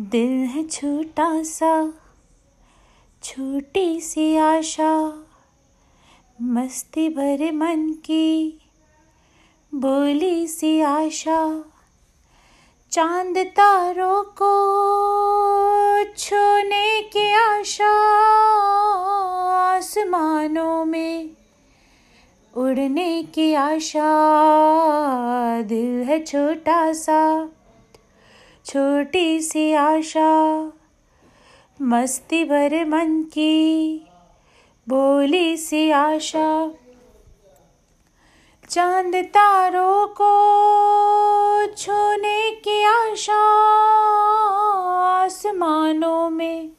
[0.00, 1.92] दिल है छोटा सा,
[3.22, 5.24] छोटी सी आशा,
[6.42, 8.60] मस्ती भरे मन की
[9.74, 11.64] बोली सी आशा।
[12.90, 14.52] चाँद तारों को
[16.14, 17.92] छूने की आशा,
[19.76, 21.30] आसमानों में
[22.56, 24.12] उड़ने की आशा।
[25.62, 27.48] दिल है छोटा सा
[28.66, 30.72] छोटी सी आशा,
[31.82, 33.98] मस्ती भरे मन की,
[34.88, 36.70] बोली सी आशा।
[38.68, 40.32] चाँद तारों को
[41.66, 43.42] छूने की आशा,
[45.24, 46.70] आसमानों में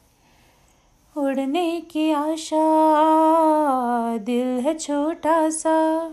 [1.17, 2.67] उड़ने की आशा।
[4.17, 6.11] दिल है छोटा सा,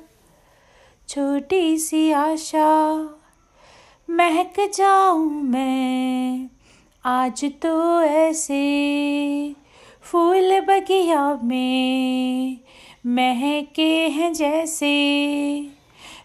[1.08, 3.08] छोटी सी आशा।
[4.10, 6.48] महक जाऊँ मैं।
[7.04, 9.54] आज तो ऐसे
[10.02, 12.56] फूल बगिया में
[13.06, 14.92] महके हैं जैसे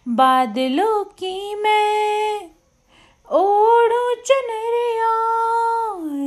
[0.08, 2.42] बादलों की मैं
[3.32, 5.14] ओढ़ू चुनरिया,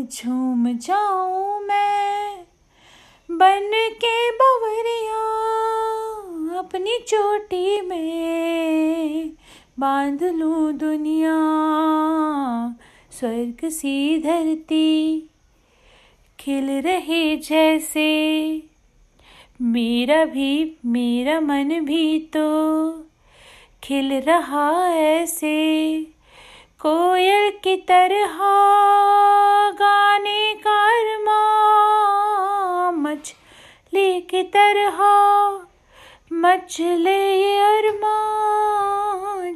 [0.02, 2.46] झूम जाऊँ मैं।
[3.30, 3.70] बन
[4.04, 5.22] के बवरिया
[6.58, 8.21] अपनी चोटी में
[9.78, 11.36] बाँध लूँ दुनिया।
[13.10, 15.30] स्वर्ग सी धरती
[16.40, 18.62] खिल रहे जैसे।
[19.62, 22.92] मेरा भी, मेरा मन भी तो
[23.82, 25.98] खिल रहा ऐसे।
[26.80, 28.38] कोयल की तरह
[29.70, 30.82] गाने का
[32.90, 34.98] मछली की तरह
[36.32, 38.32] मछले अरमा।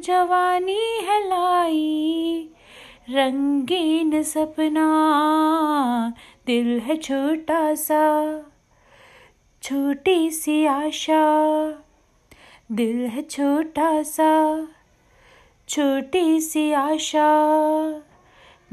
[0.07, 2.49] जवानी है लाई,
[3.09, 4.87] रंगीन सपना,
[6.47, 8.39] दिल है छोटा सा,
[9.63, 11.23] छोटी सी आशा,
[12.71, 14.67] दिल है छोटा सा,
[15.67, 17.29] छोटी सी आशा,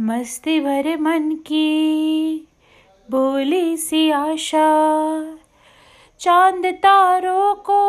[0.00, 2.36] मस्ती भरे मन की,
[3.10, 4.68] बोली सी आशा।
[6.20, 7.80] चाँद तारों को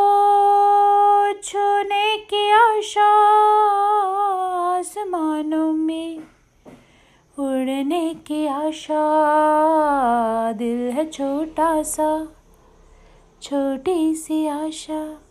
[1.42, 3.10] छूने की आशा
[4.78, 6.18] आसमानों में
[7.40, 9.04] उड़ने की आशा।
[10.52, 12.28] दिल है छोटा सा,
[13.42, 15.22] छोटी सी आशा।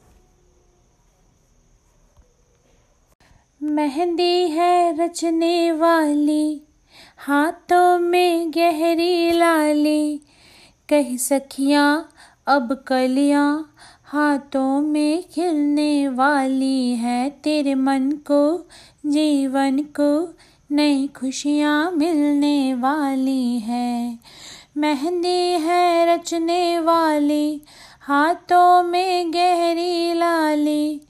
[3.62, 6.62] मेहंदी है रचने वाली,
[7.18, 10.20] हाथों में गहरी लाली।
[10.88, 12.08] कह सखियाँ
[12.46, 13.74] अब कलियाँ
[14.04, 18.68] हाथों में खिलने वाली है। तेरे मन को,
[19.06, 20.34] जीवन को
[20.70, 24.18] नई खुशियाँ मिलने वाली है।
[24.76, 27.62] मेहंदी है रचने वाली,
[28.00, 31.00] हाथों में गहरी लाली।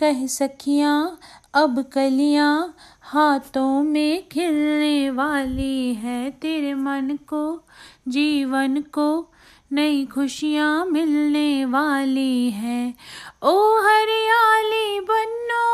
[0.00, 1.18] कह सखियाँ,
[1.54, 7.62] अब कलियाँ हाथों में खिलने वाली है। तेरे मन को,
[8.08, 9.26] जीवन को
[9.72, 12.94] नई खुशियाँ मिलने वाली है।
[13.42, 15.66] ओ हरियाली बनो।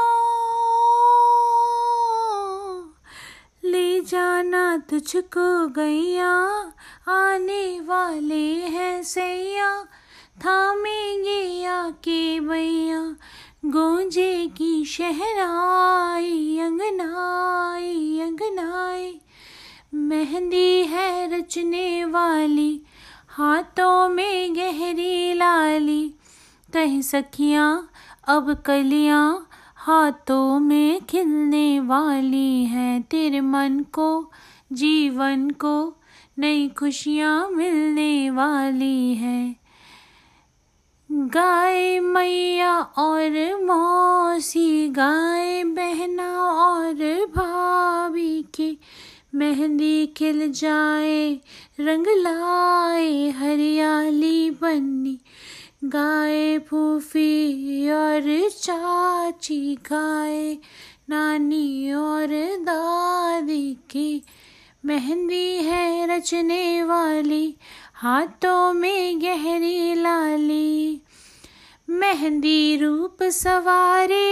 [3.64, 6.30] ले जाना तुझको गैया।
[7.08, 9.84] आने वाले हैं सैया।
[10.44, 13.16] थामेंगे आके भैया
[13.64, 19.20] गूंजेगी शहराई अंगनाई अंगनाई।
[19.94, 22.82] मेहंदी है रचने वाली।
[23.38, 26.14] हाथों में गहरी लाली,
[26.72, 27.90] कहीं सखियाँ,
[28.28, 34.32] अब कलियाँ हाथों में खिलने वाली हैं। तेरे मन को,
[34.72, 35.94] जीवन को
[36.38, 39.56] नई खुशियाँ मिलने वाली हैं।
[41.12, 43.30] गाय मैया और
[43.64, 46.94] मौसी गाय बहना और
[47.36, 48.78] भाभी की
[49.34, 51.40] मेहंदी खिल जाए,
[51.80, 55.18] रंग लाए, हरियाली बनी।
[55.84, 60.58] गाए फूफी और चाची गाए,
[61.08, 62.26] नानी और
[62.60, 64.22] दादी की।
[64.84, 67.56] मेहंदी है रचने वाली,
[67.94, 71.00] हाथों में गहरी लाली।
[71.90, 74.26] मेहंदी रूप सवारे,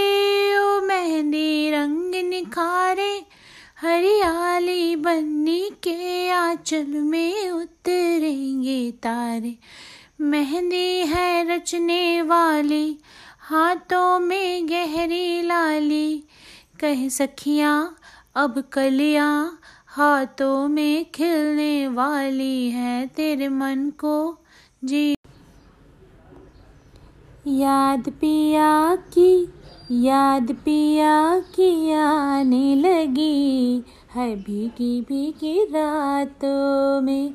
[0.58, 3.43] ओ मेहंदी रंग निखारे।
[3.84, 9.56] हरियाली बन्नी के आंचल में उतरेंगे तारे।
[10.20, 12.98] मेहंदी है रचने वाली,
[13.40, 16.24] हाथों में गहरी लाली।
[16.80, 17.96] कह सखियाँ,
[18.34, 24.38] अब कलियाँ हाथों में खिलने वाली है तेरे मन को।
[24.84, 25.16] जी।
[27.46, 29.48] याद पिया की
[30.02, 33.82] याद पिया की आने लगी
[34.14, 37.34] है भीगी भीगी रातों में।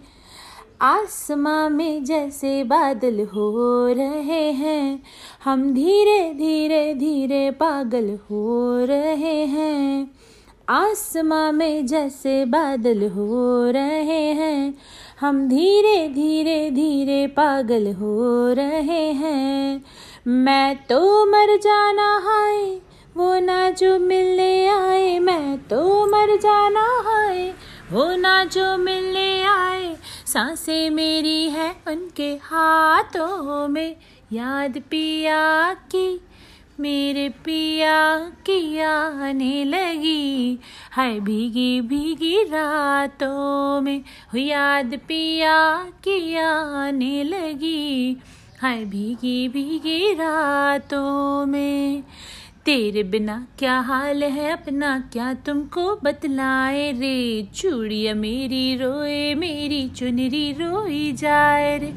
[0.82, 5.04] आसमां में जैसे बादल हो रहे हैं,
[5.44, 10.12] हम धीरे धीरे धीरे पागल हो रहे हैं।
[10.70, 14.74] आसमां में जैसे बादल हो रहे हैं,
[15.20, 19.84] हम धीरे धीरे धीरे पागल हो रहे हैं।
[20.30, 22.82] मैं तो मर जाना है,
[23.18, 27.56] वो ना जो मिलने आए, मैं तो मर जाना है,
[27.92, 29.96] वो ना जो मिलने आए,
[30.26, 33.96] साँसें मेरी है उनके हाथों में,
[34.34, 36.22] याद पिया की,
[36.80, 40.60] मेरे पिया की आने लगी
[40.92, 44.04] हाय भीगी भीगी रातों में
[44.36, 48.18] याद पिया की आने लगी
[48.62, 52.04] हाय भीगी भीगी रातों में।
[52.66, 56.92] तेरे बिना क्या हाल है, अपना क्या तुमको बतलाए?
[56.92, 61.96] रे चूड़िया मेरी रोए, मेरी चुनरी रोई जाए रे।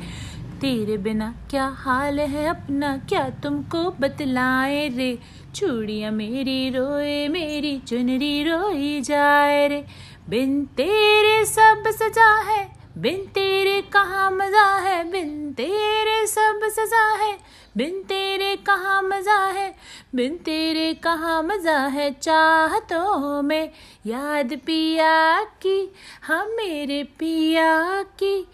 [0.61, 4.89] तेरे बिना क्या हाल है, अपना क्या तुमको बतलाए?
[4.89, 5.19] रे
[5.55, 9.85] चूड़िया मेरी रोए, मेरी चुनरी रोई जाए रे।
[10.29, 17.33] बिन तेरे सब सजा है बिन तेरे कहाँ मज़ा है, बिन तेरे सब सजा है,
[17.77, 19.75] बिन तेरे कहाँ मज़ा है,
[20.15, 23.71] बिन तेरे कहाँ मज़ा है चाहतों में।
[24.07, 25.93] याद पिया की
[26.23, 28.47] हाँ मेरे पिया की,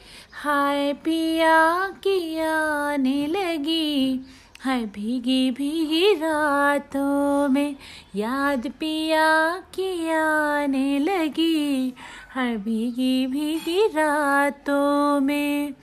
[0.42, 4.20] हाय पिया की आने लगी।
[4.64, 7.76] है भीगी भीगी रातों में
[8.16, 11.94] याद पिया की आने लगी।
[12.34, 15.74] हर भीगी भीगी रातों में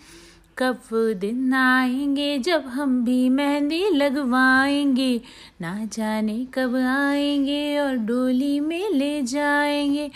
[0.57, 5.21] कब दिन आएँगे, जब हम भी मेहंदी लगवाएँगे।
[5.61, 10.11] ना जाने कब आएँगे और डोली में ले जाएँगे।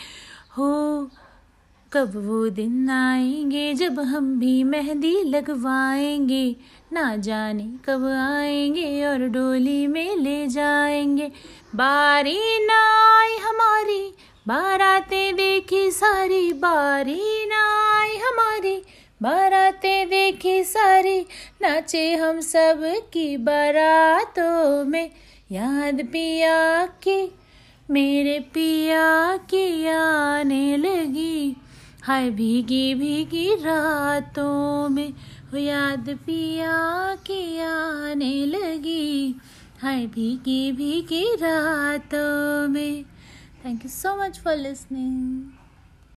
[0.57, 1.09] हो
[1.93, 6.55] कब वो दिन आएँगे, जब हम भी मेहंदी लगवाएँगे।
[6.93, 11.31] ना जाने कब आएँगे और डोली में ले जाएँगे।
[11.75, 12.79] बारी ना
[13.19, 14.13] आई हमारी,
[14.47, 17.63] बारातें देखी सारी। बारी ना
[17.99, 18.83] आई हमारी,
[19.21, 21.19] बारातें देखी सारी।
[21.61, 22.81] नाचे हम सब
[23.13, 25.09] की बारातों में।
[25.51, 27.35] याद पिया की,
[27.89, 31.28] मेरे पिया की आने लगी।
[32.09, 35.13] हाय भीगी भीगी रातों में
[35.53, 39.35] याद पिया के आने लगी।
[39.81, 43.03] हाय भीगी भीगी रातों में।
[43.65, 45.58] Thank you so much for listening